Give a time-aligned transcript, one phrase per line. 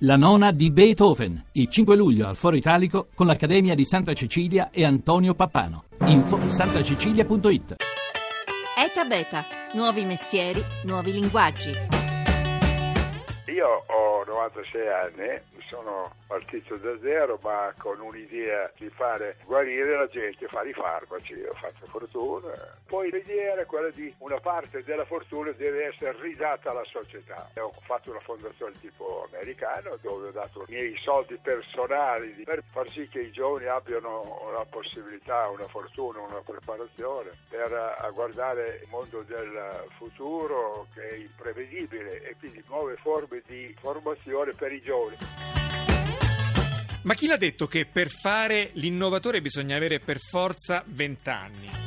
[0.00, 4.68] La nona di Beethoven, il 5 luglio al Foro Italico con l'Accademia di Santa Cecilia
[4.70, 5.84] e Antonio Pappano.
[6.04, 7.76] Info santacecilia.it
[8.76, 11.70] ETA Beta, nuovi mestieri, nuovi linguaggi.
[11.70, 20.06] Io ho 96 anni, sono partito da zero ma con un'idea di fare guarire la
[20.08, 22.52] gente, fare i farmaci, ho fatto fortuna.
[22.86, 27.50] Poi l'idea era quella di una parte della fortuna deve essere ridata alla società.
[27.54, 32.88] Ho fatto una fondazione tipo americano dove ho dato i miei soldi personali per far
[32.90, 38.88] sì che i giovani abbiano una possibilità, una fortuna, una preparazione per eh, guardare il
[38.90, 44.25] mondo del futuro che è imprevedibile e quindi nuove forme di formazione
[44.56, 45.16] per i giovani.
[47.02, 51.85] Ma chi l'ha detto che per fare l'innovatore bisogna avere per forza 20 anni?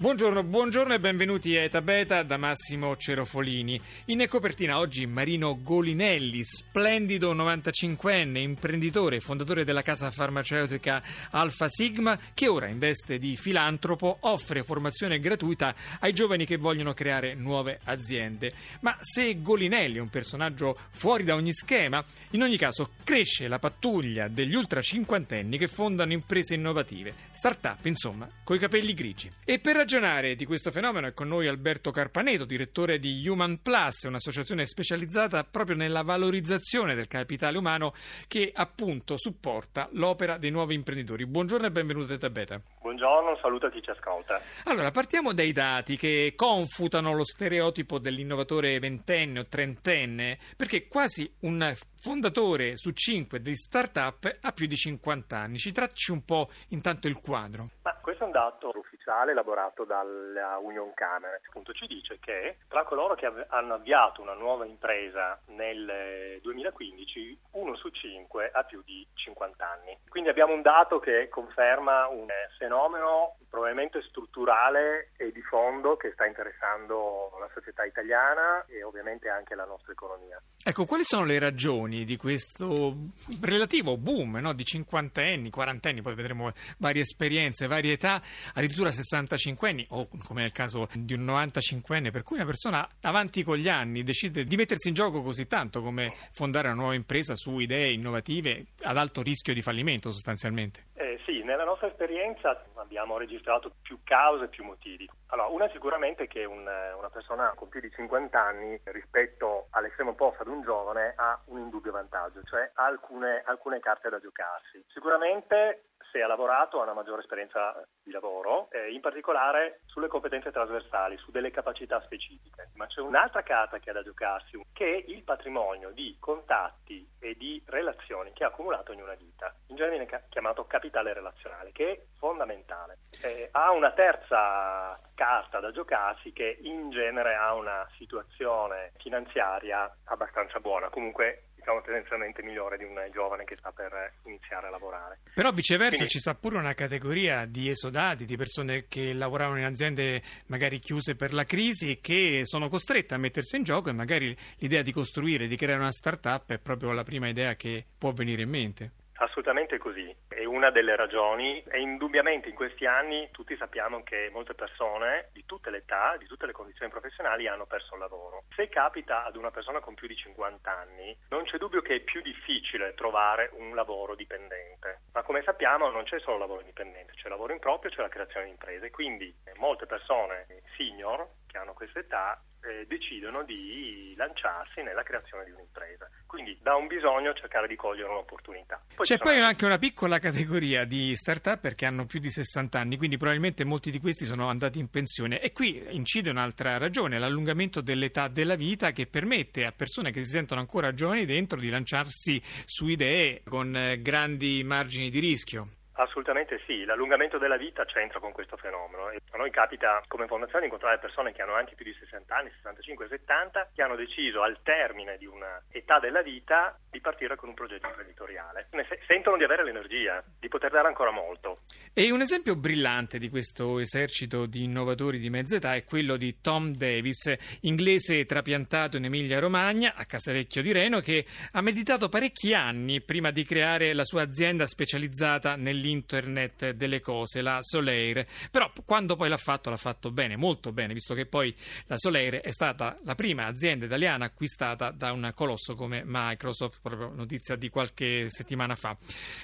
[0.00, 3.80] Buongiorno, buongiorno e benvenuti a Eta Beta da Massimo Cerofolini.
[4.04, 12.16] In copertina oggi Marino Golinelli, splendido 95enne, imprenditore e fondatore della casa farmaceutica Alfa Sigma,
[12.32, 17.80] che ora in veste di filantropo offre formazione gratuita ai giovani che vogliono creare nuove
[17.82, 18.52] aziende.
[18.82, 23.58] Ma se Golinelli è un personaggio fuori da ogni schema, in ogni caso cresce la
[23.58, 29.28] pattuglia degli ultra cinquantenni che fondano imprese innovative, start-up insomma, coi capelli grigi.
[29.44, 34.02] E per ragionare di questo fenomeno è con noi Alberto Carpaneto, direttore di Human Plus,
[34.02, 37.94] un'associazione specializzata proprio nella valorizzazione del capitale umano
[38.26, 41.24] che appunto supporta l'opera dei nuovi imprenditori.
[41.24, 42.60] Buongiorno e benvenuto a Tabeta.
[42.82, 44.38] Buongiorno, saluto a chi ci ascolta.
[44.64, 51.74] Allora, partiamo dai dati che confutano lo stereotipo dell'innovatore ventenne o trentenne, perché quasi un
[52.00, 55.56] fondatore su cinque degli start-up ha più di 50 anni.
[55.56, 57.68] Ci tracci un po' intanto il quadro.
[58.08, 61.38] Questo è un dato ufficiale elaborato dalla Union Camera.
[61.46, 67.76] Appunto ci dice che tra coloro che hanno avviato una nuova impresa nel 2015, uno
[67.76, 69.98] su cinque ha più di 50 anni.
[70.08, 76.24] Quindi abbiamo un dato che conferma un fenomeno probabilmente strutturale e di fondo che sta
[76.24, 80.40] interessando la società italiana e ovviamente anche la nostra economia.
[80.64, 82.94] Ecco, quali sono le ragioni di questo
[83.42, 84.52] relativo boom no?
[84.52, 88.22] di cinquantenni, quarantenni, poi vedremo varie esperienze, varie età,
[88.54, 93.42] addirittura 65 anni o come nel caso di un 95enne, per cui una persona avanti
[93.42, 97.34] con gli anni decide di mettersi in gioco così tanto come fondare una nuova impresa
[97.34, 100.86] su idee innovative ad alto rischio di fallimento sostanzialmente.
[100.94, 105.08] Eh, sì, nella nostra esperienza abbiamo registrato più cause e più motivi.
[105.28, 110.42] Allora, una sicuramente che un, una persona con più di 50 anni rispetto all'estremo opposto
[110.42, 114.82] ad un giovane ha un indubbio vantaggio, cioè ha alcune, alcune carte da giocarsi.
[114.88, 120.50] Sicuramente se ha lavorato ha una maggiore esperienza di lavoro, eh, in particolare sulle competenze
[120.50, 122.70] trasversali, su delle capacità specifiche.
[122.74, 127.34] Ma c'è un'altra carta che ha da giocarsi, che è il patrimonio di contatti e
[127.36, 131.90] di relazioni che ha accumulato in una vita, in genere viene chiamato capitale relazionale, che
[131.90, 132.98] è fondamentale.
[133.22, 140.60] Eh, ha una terza carta da giocarsi che in genere ha una situazione finanziaria abbastanza
[140.60, 145.18] buona, comunque diciamo tendenzialmente migliore di un giovane che sta per iniziare a lavorare.
[145.34, 149.64] Però viceversa Quindi, ci sta pure una categoria di esodati, di persone che lavoravano in
[149.64, 153.92] aziende magari chiuse per la crisi e che sono costrette a mettersi in gioco e
[153.92, 158.12] magari l'idea di costruire, di creare una start-up è proprio la prima idea che può
[158.12, 158.92] venire in mente.
[159.20, 161.62] Assolutamente così, è una delle ragioni.
[161.68, 166.26] E indubbiamente in questi anni tutti sappiamo che molte persone di tutte le età, di
[166.26, 168.44] tutte le condizioni professionali hanno perso il lavoro.
[168.54, 172.00] Se capita ad una persona con più di 50 anni, non c'è dubbio che è
[172.00, 177.28] più difficile trovare un lavoro dipendente, ma come sappiamo non c'è solo lavoro dipendente, c'è
[177.28, 180.46] lavoro in proprio, c'è la creazione di imprese, quindi molte persone
[180.76, 186.08] senior che hanno questa età eh, decidono di lanciarsi nella creazione di un'impresa.
[186.26, 188.80] Quindi da un bisogno cercare di cogliere un'opportunità.
[188.94, 192.96] Poi C'è poi anche una piccola categoria di start-up perché hanno più di 60 anni,
[192.96, 195.40] quindi probabilmente molti di questi sono andati in pensione.
[195.40, 200.30] E qui incide un'altra ragione, l'allungamento dell'età della vita che permette a persone che si
[200.30, 205.77] sentono ancora giovani dentro di lanciarsi su idee con eh, grandi margini di rischio.
[206.00, 209.06] Assolutamente sì, l'allungamento della vita c'entra con questo fenomeno.
[209.08, 213.08] A noi capita come fondazione incontrare persone che hanno anche più di 60 anni, 65,
[213.08, 217.88] 70, che hanno deciso al termine di un'età della vita di partire con un progetto
[217.88, 218.68] imprenditoriale.
[219.08, 221.62] Sentono di avere l'energia, di poter dare ancora molto.
[221.92, 226.40] E un esempio brillante di questo esercito di innovatori di mezza età è quello di
[226.40, 233.00] Tom Davis, inglese trapiantato in Emilia-Romagna, a Casavecchio di Reno, che ha meditato parecchi anni
[233.00, 238.26] prima di creare la sua azienda specializzata nell'innovazione dell'internet delle cose, la Soleil.
[238.50, 241.54] Però quando poi l'ha fatto, l'ha fatto bene, molto bene, visto che poi
[241.86, 247.10] la Soleil è stata la prima azienda italiana acquistata da un colosso come Microsoft, proprio
[247.14, 248.96] notizia di qualche settimana fa.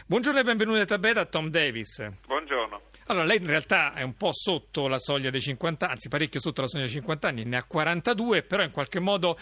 [0.06, 2.06] Buongiorno e benvenuti a Tabeta, Tom Davis.
[2.26, 2.80] Buongiorno.
[3.06, 6.40] Allora, lei in realtà è un po' sotto la soglia dei 50 anni, anzi parecchio
[6.40, 9.36] sotto la soglia dei 50 anni, ne ha 42, però in qualche modo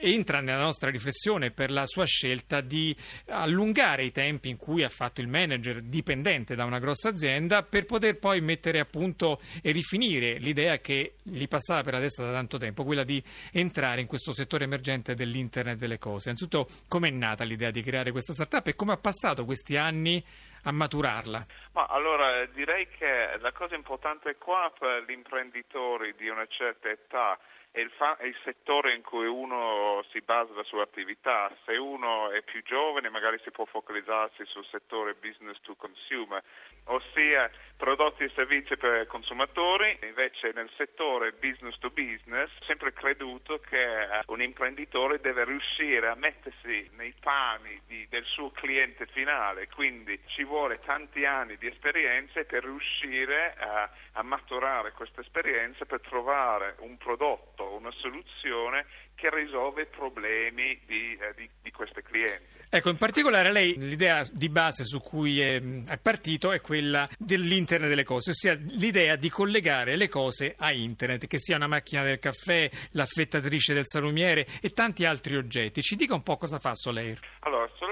[0.00, 2.94] entra nella nostra riflessione per la sua scelta di
[3.28, 7.84] allungare i tempi in cui ha fatto il manager dipendente da una grossa azienda per
[7.84, 12.32] poter poi mettere a punto e rifinire l'idea che gli passava per la testa da
[12.32, 16.30] tanto tempo, quella di entrare in questo settore emergente dell'internet delle cose.
[16.30, 20.22] Innanzitutto, com'è nata l'idea di creare questa startup e come ha passato questi anni
[20.62, 21.46] a maturarla?
[21.72, 27.38] Ma allora direi che la cosa importante qua per gli imprenditori di una certa età
[27.72, 31.50] è il, fa- è il, settore in cui uno si basa la sua attività.
[31.64, 36.42] Se uno è più giovane magari si può focalizzarsi sul settore business to consumer,
[36.84, 43.58] ossia prodotti e servizi per consumatori, invece nel settore business to business ho sempre creduto
[43.60, 49.68] che eh, un imprenditore deve riuscire a mettersi nei panni di, del suo cliente finale,
[49.68, 56.00] quindi ci vuole tanti anni di esperienze per riuscire a, a maturare questa esperienza per
[56.00, 62.58] trovare un prodotto una soluzione che risolve i problemi di, eh, di, di queste clienti.
[62.72, 65.60] Ecco, in particolare lei l'idea di base su cui è,
[66.00, 71.40] partito è quella dell'internet delle cose, ossia l'idea di collegare le cose a internet, che
[71.40, 75.82] sia una macchina del caffè, l'affettatrice del salumiere e tanti altri oggetti.
[75.82, 77.18] Ci dica un po' cosa fa Soleil.
[77.40, 77.89] Allora, Soleil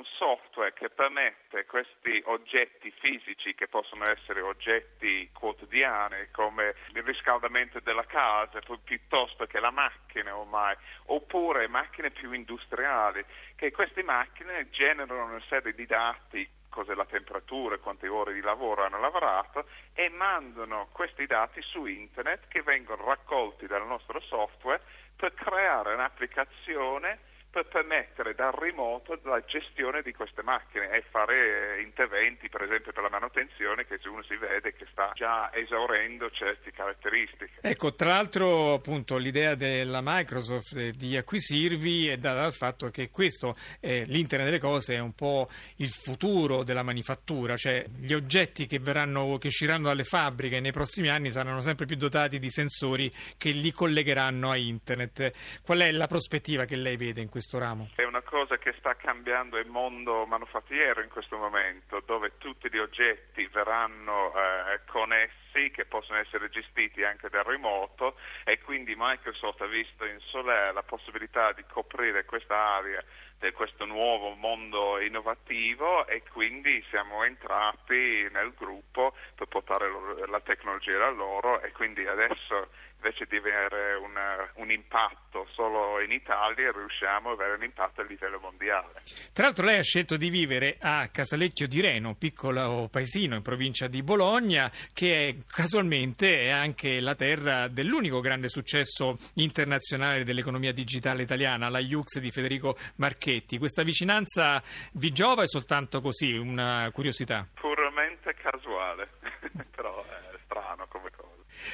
[0.00, 7.80] un software che permette questi oggetti fisici, che possono essere oggetti quotidiani, come il riscaldamento
[7.80, 10.74] della casa, piuttosto che la macchina ormai,
[11.06, 13.22] oppure macchine più industriali,
[13.56, 18.84] che queste macchine generano una serie di dati cos'è la temperatura, quante ore di lavoro
[18.84, 24.80] hanno lavorato e mandano questi dati su internet che vengono raccolti dal nostro software
[25.16, 27.18] per creare un'applicazione
[27.50, 33.02] per permettere dal remoto la gestione di queste macchine e fare interventi, per esempio per
[33.02, 37.58] la manutenzione, che uno si vede che sta già esaurendo certe caratteristiche.
[37.60, 43.52] Ecco, tra l'altro appunto l'idea della Microsoft di acquisirvi è data dal fatto che questo,
[43.80, 48.78] eh, l'internet delle cose, è un po' il futuro della manifattura, cioè gli oggetti che,
[48.78, 53.50] verranno, che usciranno dalle fabbriche nei prossimi anni saranno sempre più dotati di sensori che
[53.50, 55.60] li collegheranno a internet.
[55.62, 57.38] Qual è la prospettiva che lei vede in questo?
[57.40, 57.88] Questo ramo?
[57.94, 62.76] È una cosa che sta cambiando il mondo manufattiero in questo momento, dove tutti gli
[62.76, 69.66] oggetti verranno eh, connessi, che possono essere gestiti anche da remoto e quindi Microsoft ha
[69.66, 73.02] visto in Solaire la possibilità di coprire questa area
[73.40, 79.88] di questo nuovo mondo innovativo e quindi siamo entrati nel gruppo per portare
[80.28, 82.68] la tecnologia da loro e quindi adesso
[83.02, 88.04] invece di avere una, un impatto solo in Italia riusciamo ad avere un impatto a
[88.04, 89.00] livello mondiale.
[89.32, 93.86] Tra l'altro lei ha scelto di vivere a Casalecchio di Reno, piccolo paesino in provincia
[93.86, 101.22] di Bologna, che è, casualmente è anche la terra dell'unico grande successo internazionale dell'economia digitale
[101.22, 103.56] italiana, la Iux di Federico Marchetti.
[103.58, 104.62] Questa vicinanza
[104.92, 107.46] vi giova è soltanto così, una curiosità?
[107.54, 109.08] Puramente casuale,
[109.74, 110.29] però cosa.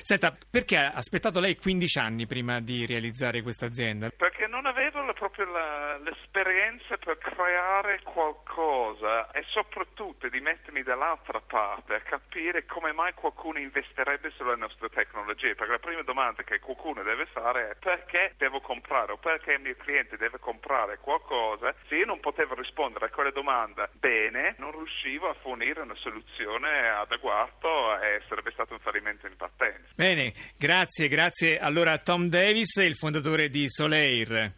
[0.03, 4.11] Senta, perché ha aspettato lei 15 anni prima di realizzare questa azienda?
[4.11, 11.41] Perché non avevo la, proprio la, l'esperienza per creare qualcosa e soprattutto di mettermi dall'altra
[11.41, 15.55] parte a capire come mai qualcuno investirebbe sulle nostre tecnologie.
[15.55, 19.61] Perché la prima domanda che qualcuno deve fare è perché devo comprare o perché il
[19.61, 21.75] mio cliente deve comprare qualcosa.
[21.89, 26.89] Se io non potevo rispondere a quella domanda bene, non riuscivo a fornire una soluzione
[26.89, 29.76] adeguata e sarebbe stato un fallimento in partenza.
[29.95, 34.55] Bene, grazie, grazie allora a Tom Davis, il fondatore di Soleil.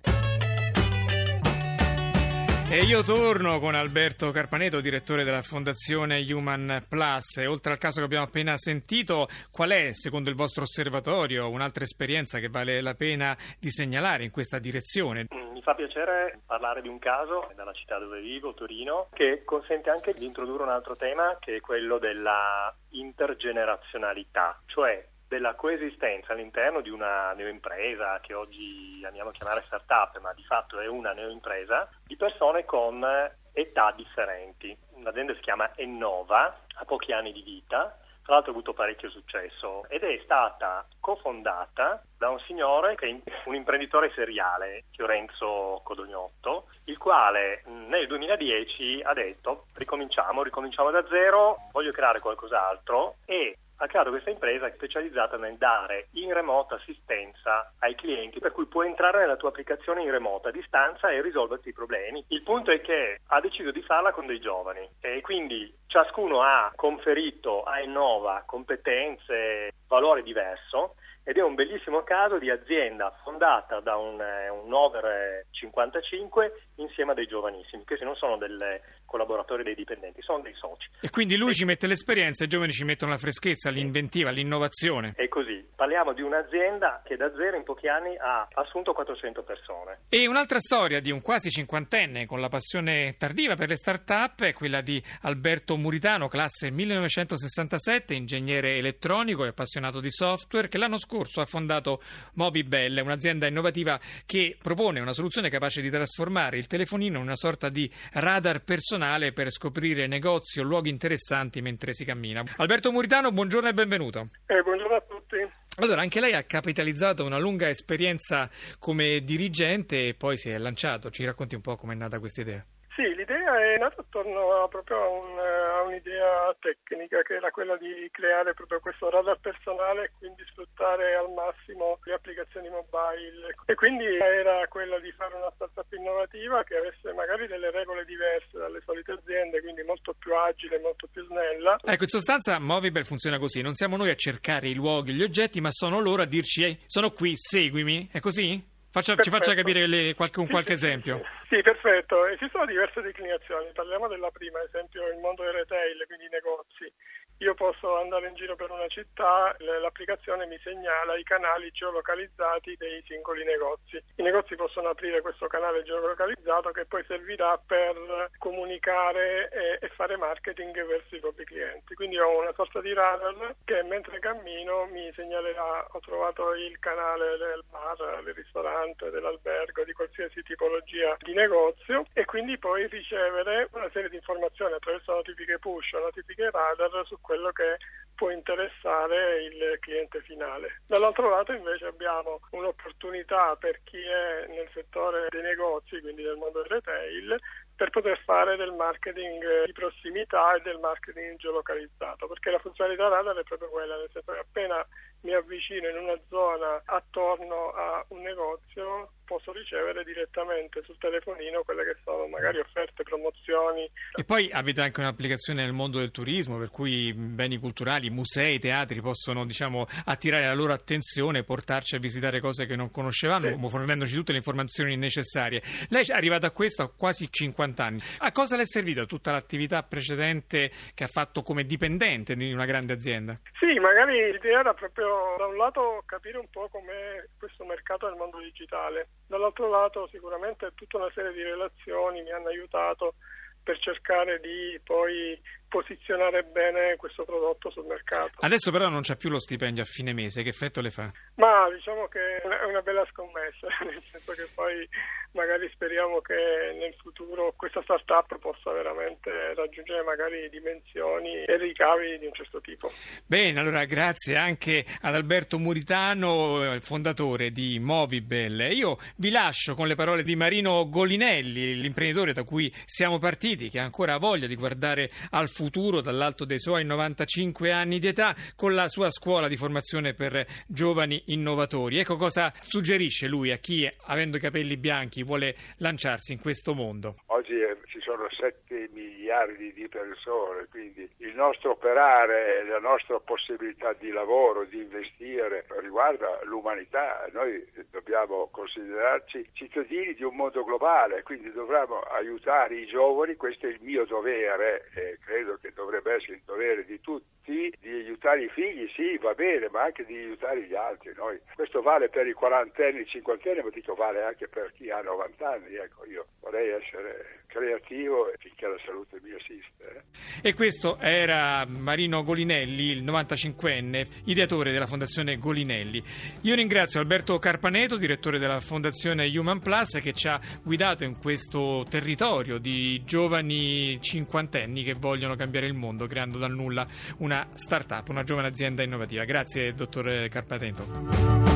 [2.70, 7.38] E io torno con Alberto Carpaneto, direttore della Fondazione Human Plus.
[7.38, 11.84] E oltre al caso che abbiamo appena sentito, qual è, secondo il vostro osservatorio, un'altra
[11.84, 15.28] esperienza che vale la pena di segnalare in questa direzione?
[15.58, 20.14] Mi fa piacere parlare di un caso dalla città dove vivo, Torino, che consente anche
[20.14, 26.90] di introdurre un altro tema che è quello della intergenerazionalità, cioè della coesistenza all'interno di
[26.90, 32.64] una neoimpresa che oggi amiamo chiamare startup, ma di fatto è una neoimpresa, di persone
[32.64, 33.04] con
[33.50, 34.78] età differenti.
[35.02, 37.98] L'azienda si chiama Ennova, ha pochi anni di vita,
[38.28, 43.30] tra l'altro ha avuto parecchio successo ed è stata cofondata da un signore che è
[43.46, 51.56] un imprenditore seriale, Fiorenzo Codognotto, il quale nel 2010 ha detto ricominciamo, ricominciamo da zero,
[51.72, 57.94] voglio creare qualcos'altro e ha creato questa impresa specializzata nel dare in remota assistenza ai
[57.94, 61.72] clienti, per cui puoi entrare nella tua applicazione in remota a distanza e risolverti i
[61.72, 62.24] problemi.
[62.28, 66.72] Il punto è che ha deciso di farla con dei giovani e quindi ciascuno ha
[66.74, 70.94] conferito a Innova competenze, valore diverso
[71.28, 77.12] ed è un bellissimo caso di azienda fondata da un, eh, un over 55 insieme
[77.12, 78.56] a dei giovanissimi, che non sono dei
[79.04, 80.88] collaboratori dei dipendenti, sono dei soci.
[81.02, 81.52] E quindi lui e...
[81.52, 85.12] ci mette l'esperienza, i giovani ci mettono la freschezza, l'inventiva, l'innovazione.
[85.16, 85.67] È così.
[85.78, 89.98] Parliamo di un'azienda che da zero in pochi anni ha assunto 400 persone.
[90.08, 94.52] E un'altra storia di un quasi cinquantenne con la passione tardiva per le start-up è
[94.52, 101.40] quella di Alberto Muritano, classe 1967, ingegnere elettronico e appassionato di software, che l'anno scorso
[101.40, 102.00] ha fondato
[102.34, 107.68] Movibell, un'azienda innovativa che propone una soluzione capace di trasformare il telefonino in una sorta
[107.68, 112.42] di radar personale per scoprire negozi o luoghi interessanti mentre si cammina.
[112.56, 114.26] Alberto Muritano, buongiorno e benvenuto.
[114.46, 115.66] Eh, buongiorno a tutti.
[115.80, 121.08] Allora, anche lei ha capitalizzato una lunga esperienza come dirigente e poi si è lanciato.
[121.08, 122.64] Ci racconti un po' com'è nata questa idea?
[122.96, 123.14] Sì,
[123.48, 128.08] l'idea è nata attorno a, proprio a, un, a, un'idea tecnica che era quella di
[128.10, 134.04] creare proprio questo radar personale e quindi sfruttare al massimo le applicazioni mobile e quindi
[134.04, 139.12] era quella di fare una startup innovativa che avesse magari delle regole diverse dalle solite
[139.12, 141.78] aziende, quindi molto più agile, molto più snella.
[141.82, 145.60] Ecco, in sostanza Movibel funziona così, non siamo noi a cercare i luoghi, gli oggetti,
[145.60, 148.76] ma sono loro a dirci hey, sono qui, seguimi, è così?
[148.90, 151.20] Faccia, ci faccia capire le, qualche, un qualche esempio.
[151.48, 152.26] Sì, sì, perfetto.
[152.26, 153.70] Esistono diverse declinazioni.
[153.72, 156.92] Parliamo della prima, ad esempio il mondo del retail, quindi i negozi.
[157.40, 163.00] Io posso andare in giro per una città, l'applicazione mi segnala i canali geolocalizzati dei
[163.06, 164.02] singoli negozi.
[164.16, 170.84] I negozi possono aprire questo canale geolocalizzato che poi servirà per comunicare e, fare marketing
[170.84, 171.94] verso i propri clienti.
[171.94, 177.36] Quindi ho una sorta di radar che mentre cammino mi segnalerà ho trovato il canale
[177.36, 183.88] del bar, del ristorante, dell'albergo, di qualsiasi tipologia di negozio e quindi poi ricevere una
[183.92, 187.76] serie di informazioni attraverso notifiche push o notifiche radar su quello che
[188.14, 190.80] può interessare il cliente finale.
[190.86, 196.62] Dall'altro lato invece abbiamo un'opportunità per chi è nel settore dei negozi, quindi del mondo
[196.62, 197.38] del retail,
[197.76, 203.36] per poter fare del marketing di prossimità e del marketing geolocalizzato, perché la funzionalità radar
[203.36, 204.84] è proprio quella, nel senso che appena
[205.22, 211.84] mi avvicino in una zona attorno a un negozio posso ricevere direttamente sul telefonino quelle
[211.84, 213.88] che sono magari offerte, promozioni.
[214.16, 219.02] E poi avete anche un'applicazione nel mondo del turismo, per cui beni culturali, musei, teatri
[219.02, 223.68] possono diciamo, attirare la loro attenzione, portarci a visitare cose che non conoscevamo, sì.
[223.68, 225.62] fornendoci tutte le informazioni necessarie.
[225.90, 228.00] Lei è arrivata a questo a quasi 50 anni.
[228.20, 232.64] A cosa le è servita tutta l'attività precedente che ha fatto come dipendente di una
[232.64, 233.34] grande azienda?
[233.58, 238.16] Sì, magari l'idea era proprio da un lato capire un po' com'è questo mercato del
[238.16, 239.08] mondo digitale.
[239.26, 243.14] Dall'altro lato sicuramente tutta una serie di relazioni mi hanno aiutato
[243.62, 245.38] per cercare di poi
[245.68, 248.32] posizionare bene questo prodotto sul mercato.
[248.40, 251.08] Adesso però non c'è più lo stipendio a fine mese, che effetto le fa?
[251.36, 254.88] Ma diciamo che è una bella scommessa, nel senso che poi
[255.32, 256.34] magari speriamo che
[256.78, 262.90] nel futuro questa startup possa veramente raggiungere magari dimensioni e ricavi di un certo tipo.
[263.26, 268.72] Bene, allora grazie anche ad Alberto Muritano, fondatore di Movibel.
[268.72, 273.78] Io vi lascio con le parole di Marino Golinelli, l'imprenditore da cui siamo partiti, che
[273.78, 278.32] ha ancora voglia di guardare al futuro futuro dall'alto dei suoi 95 anni di età
[278.54, 281.98] con la sua scuola di formazione per giovani innovatori.
[281.98, 287.16] Ecco cosa suggerisce lui a chi, avendo i capelli bianchi, vuole lanciarsi in questo mondo.
[287.26, 287.54] Oggi
[287.87, 294.64] ci sono 7 miliardi di persone, quindi il nostro operare, la nostra possibilità di lavoro,
[294.64, 297.28] di investire riguarda l'umanità.
[297.32, 303.68] Noi dobbiamo considerarci cittadini di un mondo globale, quindi dovremmo aiutare i giovani, questo è
[303.68, 308.48] il mio dovere e credo che dovrebbe essere il dovere di tutti di aiutare i
[308.48, 311.12] figli, sì, va bene, ma anche di aiutare gli altri.
[311.16, 311.38] Noi.
[311.54, 315.48] Questo vale per i quarantenni, i cinquantenni, ma dico vale anche per chi ha 90
[315.48, 315.74] anni.
[315.74, 320.04] Ecco, io vorrei essere creativo finché la salute mi assiste.
[320.42, 320.48] Eh.
[320.48, 326.02] E questo era Marino Golinelli, il 95enne, ideatore della Fondazione Golinelli.
[326.42, 331.84] Io ringrazio Alberto Carpaneto, direttore della Fondazione Human Plus, che ci ha guidato in questo
[331.88, 336.86] territorio di giovani cinquantenni che vogliono cambiare il mondo creando dal nulla
[337.18, 339.24] una start-up, una giovane azienda innovativa.
[339.24, 341.48] Grazie, dottor Carpaneto.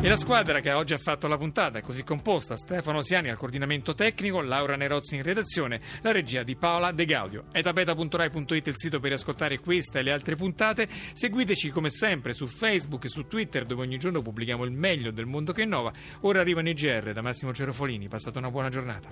[0.00, 3.36] E la squadra che oggi ha fatto la puntata è così composta: Stefano Siani al
[3.36, 7.46] coordinamento tecnico, Laura Nerozzi in redazione, la regia di Paola De Gaudio.
[7.50, 10.88] Etapeta.rai.it il sito per ascoltare questa e le altre puntate.
[10.88, 15.26] Seguiteci come sempre su Facebook e su Twitter, dove ogni giorno pubblichiamo il meglio del
[15.26, 15.90] mondo che innova.
[16.20, 16.74] Ora arrivano i
[17.12, 18.06] da Massimo Cerofolini.
[18.06, 19.08] Passate una buona giornata.